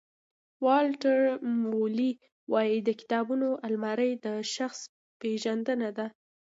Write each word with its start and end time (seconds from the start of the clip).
والټر 0.65 1.19
مویلي 1.61 2.11
وایي 2.51 2.77
د 2.83 2.89
کتابونو 2.99 3.47
المارۍ 3.67 4.11
د 4.25 4.27
شخص 4.55 4.79
پېژندنه 5.21 5.89
ده. 5.97 6.07